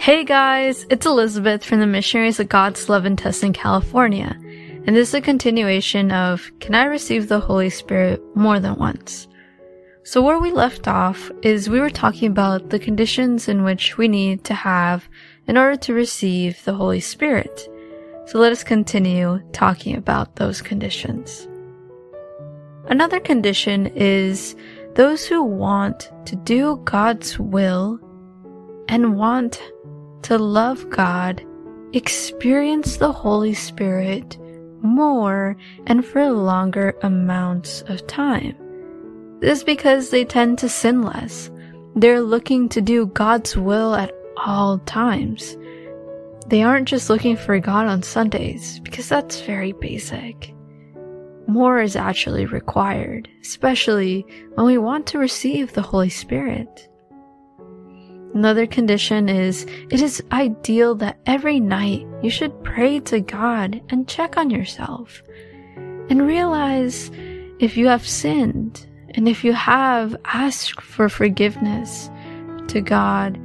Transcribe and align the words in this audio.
Hey 0.00 0.24
guys, 0.24 0.86
it's 0.88 1.04
Elizabeth 1.04 1.62
from 1.62 1.80
the 1.80 1.86
Missionaries 1.86 2.40
of 2.40 2.48
God's 2.48 2.88
Love 2.88 3.04
in 3.04 3.16
Tustin, 3.16 3.52
California, 3.52 4.34
and 4.86 4.96
this 4.96 5.08
is 5.08 5.14
a 5.14 5.20
continuation 5.20 6.10
of 6.10 6.50
Can 6.58 6.74
I 6.74 6.84
Receive 6.84 7.28
the 7.28 7.38
Holy 7.38 7.68
Spirit 7.68 8.22
More 8.34 8.58
Than 8.58 8.76
Once? 8.76 9.28
So, 10.02 10.22
where 10.22 10.38
we 10.38 10.52
left 10.52 10.88
off 10.88 11.30
is 11.42 11.68
we 11.68 11.80
were 11.80 11.90
talking 11.90 12.30
about 12.30 12.70
the 12.70 12.78
conditions 12.78 13.46
in 13.46 13.62
which 13.62 13.98
we 13.98 14.08
need 14.08 14.42
to 14.44 14.54
have 14.54 15.06
in 15.46 15.58
order 15.58 15.76
to 15.76 15.92
receive 15.92 16.64
the 16.64 16.72
Holy 16.72 17.00
Spirit. 17.00 17.68
So, 18.24 18.38
let 18.38 18.52
us 18.52 18.64
continue 18.64 19.38
talking 19.52 19.96
about 19.96 20.36
those 20.36 20.62
conditions. 20.62 21.46
Another 22.86 23.20
condition 23.20 23.88
is 23.88 24.56
those 24.94 25.26
who 25.26 25.42
want 25.42 26.10
to 26.24 26.36
do 26.36 26.80
God's 26.86 27.38
will 27.38 28.00
and 28.90 29.14
want 29.14 29.62
to 30.22 30.38
love 30.38 30.88
God, 30.90 31.44
experience 31.92 32.96
the 32.96 33.12
Holy 33.12 33.54
Spirit 33.54 34.38
more 34.82 35.56
and 35.86 36.04
for 36.04 36.30
longer 36.30 36.96
amounts 37.02 37.82
of 37.82 38.06
time. 38.06 38.56
This 39.40 39.58
is 39.58 39.64
because 39.64 40.10
they 40.10 40.24
tend 40.24 40.58
to 40.58 40.68
sin 40.68 41.02
less. 41.02 41.50
They're 41.96 42.20
looking 42.20 42.68
to 42.70 42.80
do 42.80 43.06
God's 43.06 43.56
will 43.56 43.94
at 43.94 44.14
all 44.36 44.78
times. 44.80 45.56
They 46.46 46.62
aren't 46.62 46.88
just 46.88 47.10
looking 47.10 47.36
for 47.36 47.58
God 47.58 47.86
on 47.86 48.02
Sundays, 48.02 48.80
because 48.80 49.08
that's 49.08 49.40
very 49.40 49.72
basic. 49.72 50.54
More 51.46 51.80
is 51.80 51.96
actually 51.96 52.46
required, 52.46 53.28
especially 53.40 54.26
when 54.54 54.66
we 54.66 54.78
want 54.78 55.06
to 55.08 55.18
receive 55.18 55.72
the 55.72 55.82
Holy 55.82 56.10
Spirit. 56.10 56.88
Another 58.34 58.66
condition 58.66 59.28
is 59.28 59.66
it 59.90 60.00
is 60.00 60.22
ideal 60.30 60.94
that 60.96 61.18
every 61.26 61.58
night 61.58 62.06
you 62.22 62.30
should 62.30 62.62
pray 62.62 63.00
to 63.00 63.20
God 63.20 63.80
and 63.88 64.08
check 64.08 64.36
on 64.36 64.50
yourself 64.50 65.22
and 65.76 66.26
realize 66.26 67.10
if 67.58 67.76
you 67.76 67.88
have 67.88 68.06
sinned 68.06 68.86
and 69.14 69.28
if 69.28 69.42
you 69.42 69.52
have, 69.52 70.16
ask 70.24 70.80
for 70.80 71.08
forgiveness 71.08 72.08
to 72.68 72.80
God. 72.80 73.40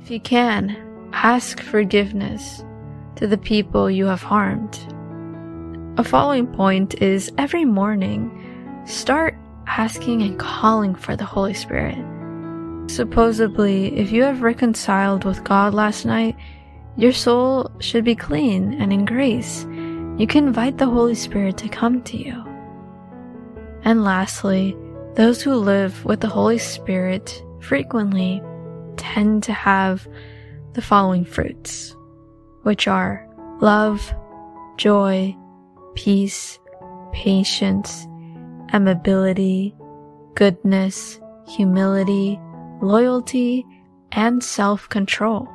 If 0.00 0.10
you 0.10 0.20
can, 0.20 0.76
ask 1.12 1.60
forgiveness 1.60 2.64
to 3.16 3.26
the 3.26 3.38
people 3.38 3.90
you 3.90 4.06
have 4.06 4.22
harmed. 4.22 4.78
A 5.98 6.04
following 6.04 6.46
point 6.46 7.02
is 7.02 7.30
every 7.36 7.64
morning, 7.66 8.82
start 8.86 9.36
asking 9.66 10.22
and 10.22 10.38
calling 10.38 10.94
for 10.94 11.16
the 11.16 11.24
Holy 11.24 11.54
Spirit. 11.54 11.98
Supposedly, 12.88 13.96
if 13.96 14.12
you 14.12 14.22
have 14.22 14.42
reconciled 14.42 15.24
with 15.24 15.44
God 15.44 15.74
last 15.74 16.04
night, 16.04 16.36
your 16.96 17.12
soul 17.12 17.70
should 17.78 18.04
be 18.04 18.14
clean 18.14 18.74
and 18.80 18.92
in 18.92 19.04
grace. 19.04 19.64
You 20.18 20.26
can 20.26 20.46
invite 20.46 20.78
the 20.78 20.86
Holy 20.86 21.14
Spirit 21.14 21.58
to 21.58 21.68
come 21.68 22.02
to 22.04 22.16
you. 22.16 22.42
And 23.82 24.02
lastly, 24.02 24.76
those 25.14 25.42
who 25.42 25.54
live 25.54 26.04
with 26.04 26.20
the 26.20 26.28
Holy 26.28 26.58
Spirit 26.58 27.42
frequently 27.60 28.42
tend 28.96 29.42
to 29.42 29.52
have 29.52 30.08
the 30.72 30.82
following 30.82 31.24
fruits, 31.24 31.94
which 32.62 32.88
are 32.88 33.26
love, 33.60 34.14
joy, 34.76 35.36
peace, 35.94 36.58
patience, 37.12 38.06
amability, 38.72 39.74
goodness, 40.34 41.20
humility, 41.46 42.38
loyalty, 42.80 43.64
and 44.12 44.42
self 44.42 44.88
control. 44.88 45.48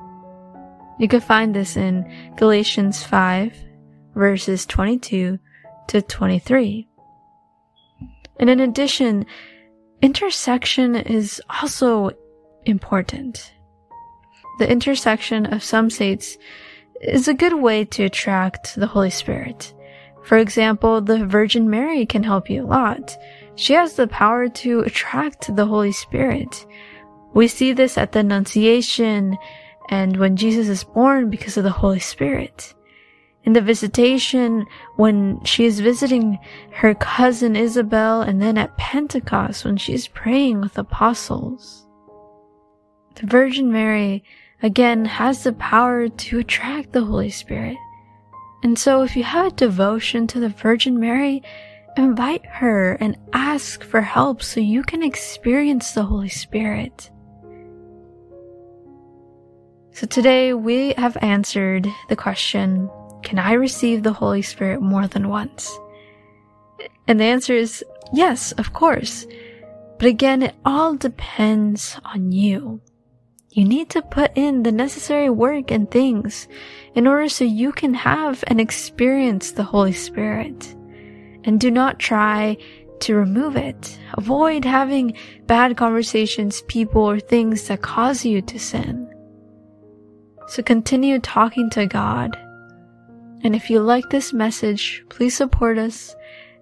You 1.00 1.08
can 1.08 1.22
find 1.22 1.56
this 1.56 1.78
in 1.78 2.06
Galatians 2.36 3.04
5, 3.04 3.56
verses 4.14 4.66
22 4.66 5.40
to 5.88 6.02
23. 6.02 6.88
And 8.40 8.50
in 8.50 8.60
addition, 8.60 9.26
intercession 10.02 10.96
is 10.96 11.42
also 11.62 12.12
important. 12.66 13.54
The 14.60 14.70
intercession 14.70 15.48
of 15.48 15.64
some 15.64 15.90
saints 15.90 16.38
is 17.02 17.28
a 17.28 17.34
good 17.34 17.54
way 17.54 17.86
to 17.86 18.04
attract 18.04 18.76
the 18.76 18.88
Holy 18.88 19.10
Spirit. 19.10 19.74
For 20.24 20.38
example, 20.38 21.02
the 21.02 21.26
Virgin 21.26 21.70
Mary 21.70 22.06
can 22.06 22.24
help 22.24 22.50
you 22.50 22.64
a 22.64 22.68
lot. 22.68 23.18
She 23.56 23.74
has 23.74 23.96
the 23.96 24.08
power 24.08 24.48
to 24.50 24.82
attract 24.82 25.56
the 25.56 25.66
Holy 25.66 25.92
Spirit. 25.92 26.66
We 27.34 27.48
see 27.48 27.74
this 27.74 27.98
at 27.98 28.12
the 28.12 28.20
Annunciation 28.20 29.38
and 29.90 30.18
when 30.18 30.38
Jesus 30.38 30.68
is 30.68 30.84
born 30.84 31.30
because 31.30 31.58
of 31.58 31.64
the 31.64 31.72
Holy 31.72 32.00
Spirit. 32.00 32.74
In 33.44 33.54
the 33.54 33.62
visitation, 33.62 34.66
when 34.98 35.44
she 35.44 35.66
is 35.66 35.80
visiting 35.80 36.38
her 36.74 36.94
cousin 36.94 37.56
Isabel, 37.56 38.22
and 38.22 38.42
then 38.42 38.58
at 38.58 38.78
Pentecost 38.78 39.66
when 39.66 39.78
she's 39.78 40.08
praying 40.08 40.62
with 40.62 40.78
apostles. 40.78 41.88
The 43.16 43.26
Virgin 43.26 43.72
Mary, 43.72 44.24
again, 44.62 45.06
has 45.06 45.44
the 45.44 45.54
power 45.54 46.08
to 46.08 46.40
attract 46.40 46.94
the 46.94 47.04
Holy 47.04 47.32
Spirit. 47.32 47.78
And 48.64 48.78
so 48.78 49.02
if 49.02 49.16
you 49.16 49.24
have 49.24 49.54
a 49.54 49.56
devotion 49.56 50.28
to 50.28 50.40
the 50.40 50.50
Virgin 50.50 51.00
Mary, 51.00 51.42
invite 51.98 52.46
her 52.46 52.94
and 52.94 53.18
ask 53.34 53.84
for 53.84 54.02
help 54.02 54.44
so 54.44 54.60
you 54.60 54.84
can 54.84 55.02
experience 55.02 55.92
the 55.92 56.04
Holy 56.04 56.30
Spirit. 56.30 57.10
So 59.94 60.08
today 60.08 60.54
we 60.54 60.94
have 60.94 61.18
answered 61.22 61.88
the 62.08 62.16
question, 62.16 62.90
can 63.24 63.38
I 63.38 63.54
receive 63.54 64.04
the 64.04 64.14
Holy 64.14 64.42
Spirit 64.42 64.82
more 64.82 65.08
than 65.08 65.30
once? 65.30 65.78
And 67.08 67.20
the 67.20 67.26
answer 67.26 67.54
is 67.54 67.84
yes, 68.14 68.54
of 68.54 68.74
course. 68.74 69.28
But 70.00 70.08
again, 70.08 70.44
it 70.44 70.56
all 70.66 70.96
depends 70.96 72.00
on 72.06 72.32
you. 72.32 72.82
You 73.52 73.66
need 73.66 73.90
to 73.90 74.02
put 74.02 74.32
in 74.36 74.64
the 74.64 74.72
necessary 74.72 75.30
work 75.30 75.72
and 75.72 75.92
things 75.92 76.48
in 76.96 77.06
order 77.06 77.28
so 77.28 77.44
you 77.44 77.74
can 77.74 77.94
have 77.94 78.46
and 78.48 78.62
experience 78.62 79.52
the 79.52 79.64
Holy 79.64 79.92
Spirit. 79.92 80.74
And 81.44 81.60
do 81.60 81.70
not 81.70 82.00
try 82.00 82.58
to 83.02 83.16
remove 83.16 83.58
it. 83.58 84.00
Avoid 84.18 84.64
having 84.64 85.18
bad 85.48 85.76
conversations, 85.76 86.62
people, 86.64 87.02
or 87.02 87.20
things 87.20 87.68
that 87.68 87.82
cause 87.82 88.24
you 88.24 88.42
to 88.44 88.58
sin. 88.58 89.01
So 90.48 90.62
continue 90.64 91.20
talking 91.20 91.70
to 91.72 91.86
God. 91.86 92.36
And 93.44 93.56
if 93.56 93.70
you 93.70 93.80
like 93.80 94.10
this 94.10 94.34
message, 94.34 95.04
please 95.10 95.36
support 95.36 95.78
us 95.78 96.16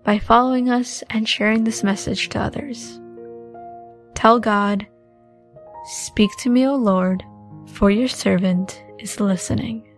by 0.03 0.19
following 0.19 0.69
us 0.69 1.03
and 1.09 1.27
sharing 1.27 1.63
this 1.63 1.83
message 1.83 2.29
to 2.29 2.39
others. 2.39 2.99
Tell 4.15 4.39
God, 4.39 4.87
Speak 5.85 6.29
to 6.37 6.51
me, 6.51 6.67
O 6.67 6.75
Lord, 6.75 7.23
for 7.65 7.89
your 7.89 8.07
servant 8.07 8.83
is 8.99 9.19
listening. 9.19 9.88